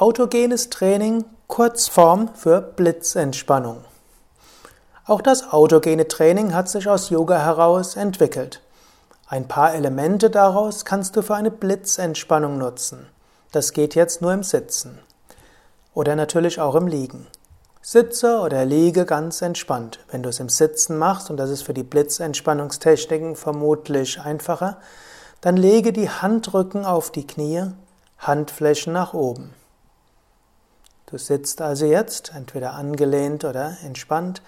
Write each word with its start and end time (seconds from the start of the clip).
Autogenes 0.00 0.70
Training, 0.70 1.24
Kurzform 1.48 2.32
für 2.36 2.60
Blitzentspannung. 2.60 3.78
Auch 5.04 5.20
das 5.20 5.52
autogene 5.52 6.06
Training 6.06 6.54
hat 6.54 6.68
sich 6.68 6.88
aus 6.88 7.10
Yoga 7.10 7.36
heraus 7.40 7.96
entwickelt. 7.96 8.62
Ein 9.26 9.48
paar 9.48 9.74
Elemente 9.74 10.30
daraus 10.30 10.84
kannst 10.84 11.16
du 11.16 11.22
für 11.22 11.34
eine 11.34 11.50
Blitzentspannung 11.50 12.58
nutzen. 12.58 13.08
Das 13.50 13.72
geht 13.72 13.96
jetzt 13.96 14.22
nur 14.22 14.32
im 14.32 14.44
Sitzen. 14.44 15.00
Oder 15.94 16.14
natürlich 16.14 16.60
auch 16.60 16.76
im 16.76 16.86
Liegen. 16.86 17.26
Sitze 17.82 18.38
oder 18.38 18.64
liege 18.64 19.04
ganz 19.04 19.42
entspannt. 19.42 19.98
Wenn 20.12 20.22
du 20.22 20.28
es 20.28 20.38
im 20.38 20.48
Sitzen 20.48 20.96
machst, 20.96 21.28
und 21.28 21.38
das 21.38 21.50
ist 21.50 21.62
für 21.62 21.74
die 21.74 21.82
Blitzentspannungstechniken 21.82 23.34
vermutlich 23.34 24.20
einfacher, 24.20 24.76
dann 25.40 25.56
lege 25.56 25.92
die 25.92 26.08
Handrücken 26.08 26.84
auf 26.84 27.10
die 27.10 27.26
Knie, 27.26 27.64
Handflächen 28.18 28.92
nach 28.92 29.12
oben. 29.12 29.54
Du 31.10 31.16
sitzt 31.16 31.62
also 31.62 31.86
jetzt 31.86 32.32
entweder 32.34 32.74
angelehnt 32.74 33.46
oder 33.46 33.78
entspannt, 33.82 34.42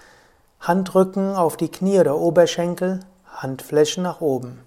Handrücken 0.60 1.34
auf 1.34 1.56
die 1.56 1.70
Knie 1.70 1.98
oder 1.98 2.18
Oberschenkel, 2.18 3.00
Handflächen 3.24 4.02
nach 4.02 4.20
oben. 4.20 4.62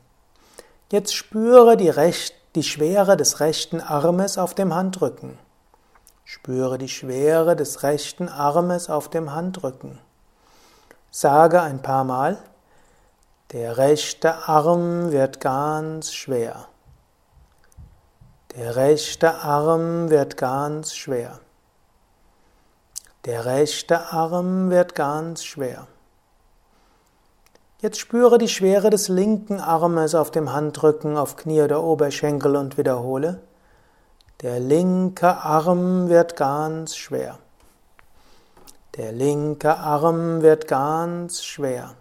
Jetzt 0.91 1.13
spüre 1.13 1.77
die, 1.77 1.89
Recht, 1.89 2.33
die 2.55 2.63
Schwere 2.63 3.16
des 3.16 3.41
rechten 3.41 3.79
Armes 3.79 4.39
auf 4.39 4.55
dem 4.55 4.73
Handrücken. 4.73 5.38
Spüre 6.25 6.79
die 6.79 6.89
Schwere 6.89 7.55
des 7.55 7.83
rechten 7.83 8.27
Armes 8.27 8.89
auf 8.89 9.07
dem 9.09 9.31
Handrücken. 9.31 9.99
Sage 11.11 11.61
ein 11.61 11.83
paar 11.83 12.05
Mal, 12.05 12.39
der 13.52 13.77
rechte 13.77 14.47
Arm 14.47 15.11
wird 15.11 15.39
ganz 15.39 16.11
schwer. 16.11 16.69
Der 18.55 18.77
rechte 18.77 19.36
Arm 19.36 20.09
wird 20.09 20.38
ganz 20.38 20.95
schwer. 20.95 21.39
Der 23.25 23.45
rechte 23.45 24.11
Arm 24.11 24.69
wird 24.69 24.95
ganz 24.95 25.45
schwer. 25.45 25.88
Jetzt 27.80 27.99
spüre 27.99 28.38
die 28.38 28.49
Schwere 28.49 28.89
des 28.89 29.07
linken 29.07 29.61
Armes 29.61 30.13
auf 30.13 30.30
dem 30.30 30.52
Handrücken, 30.52 31.15
auf 31.15 31.38
Knie 31.38 31.61
oder 31.61 31.83
Oberschenkel 31.83 32.57
und 32.57 32.77
wiederhole. 32.77 33.41
Der 34.41 34.59
linke 34.59 35.38
Arm 35.38 36.09
wird 36.09 36.35
ganz 36.35 36.97
schwer. 36.97 37.39
Der 38.97 39.13
linke 39.13 39.77
Arm 39.77 40.41
wird 40.41 40.67
ganz 40.67 41.45
schwer. 41.45 41.95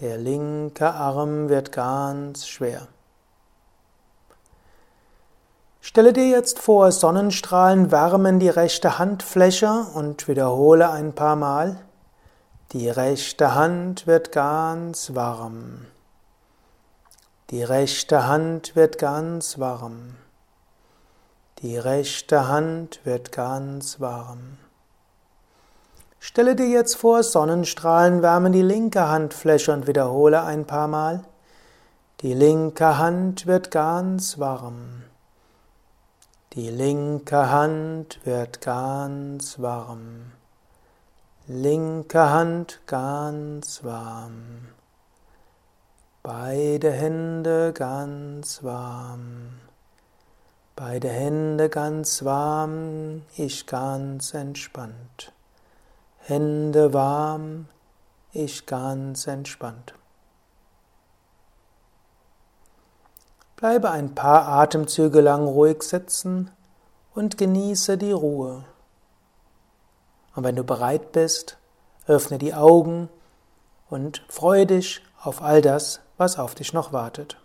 Der 0.00 0.18
linke 0.18 0.92
Arm 0.92 1.48
wird 1.48 1.72
ganz 1.72 2.46
schwer. 2.46 2.88
Stelle 5.88 6.12
dir 6.12 6.28
jetzt 6.28 6.58
vor, 6.58 6.92
Sonnenstrahlen 6.92 7.90
wärmen 7.90 8.38
die 8.38 8.50
rechte 8.50 8.98
Handfläche 8.98 9.86
und 9.94 10.28
wiederhole 10.28 10.90
ein 10.90 11.14
paar 11.14 11.34
Mal. 11.34 11.80
Die 12.72 12.90
rechte 12.90 13.54
Hand 13.54 14.06
wird 14.06 14.30
ganz 14.30 15.14
warm. 15.14 15.86
Die 17.48 17.62
rechte 17.62 18.26
Hand 18.26 18.76
wird 18.76 18.98
ganz 18.98 19.58
warm. 19.58 20.16
Die 21.60 21.78
rechte 21.78 22.48
Hand 22.48 23.00
wird 23.04 23.32
ganz 23.32 23.98
warm. 23.98 24.58
Stelle 26.20 26.54
dir 26.54 26.68
jetzt 26.68 26.96
vor, 26.96 27.22
Sonnenstrahlen 27.22 28.20
wärmen 28.20 28.52
die 28.52 28.60
linke 28.60 29.08
Handfläche 29.08 29.72
und 29.72 29.86
wiederhole 29.86 30.42
ein 30.42 30.66
paar 30.66 30.86
Mal. 30.86 31.24
Die 32.20 32.34
linke 32.34 32.98
Hand 32.98 33.46
wird 33.46 33.70
ganz 33.70 34.38
warm. 34.38 35.04
Die 36.54 36.70
linke 36.70 37.50
Hand 37.50 38.20
wird 38.24 38.62
ganz 38.62 39.58
warm. 39.58 40.32
Linke 41.46 42.30
Hand 42.30 42.80
ganz 42.86 43.84
warm. 43.84 44.68
Beide 46.22 46.90
Hände 46.90 47.74
ganz 47.74 48.62
warm. 48.64 49.60
Beide 50.74 51.10
Hände 51.10 51.68
ganz 51.68 52.24
warm, 52.24 53.24
ich 53.36 53.66
ganz 53.66 54.32
entspannt. 54.32 55.32
Hände 56.20 56.94
warm, 56.94 57.66
ich 58.32 58.64
ganz 58.64 59.26
entspannt. 59.26 59.92
Bleibe 63.58 63.90
ein 63.90 64.14
paar 64.14 64.46
Atemzüge 64.46 65.20
lang 65.20 65.44
ruhig 65.44 65.82
sitzen 65.82 66.52
und 67.12 67.36
genieße 67.38 67.98
die 67.98 68.12
Ruhe. 68.12 68.64
Und 70.36 70.44
wenn 70.44 70.54
du 70.54 70.62
bereit 70.62 71.10
bist, 71.10 71.58
öffne 72.06 72.38
die 72.38 72.54
Augen 72.54 73.08
und 73.90 74.22
freue 74.28 74.64
dich 74.64 75.02
auf 75.20 75.42
all 75.42 75.60
das, 75.60 75.98
was 76.18 76.38
auf 76.38 76.54
dich 76.54 76.72
noch 76.72 76.92
wartet. 76.92 77.36